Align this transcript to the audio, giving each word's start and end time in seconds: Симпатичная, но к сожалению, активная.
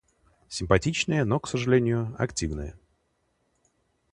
Симпатичная, 0.49 1.25
но 1.25 1.39
к 1.39 1.47
сожалению, 1.47 2.15
активная. 2.17 2.73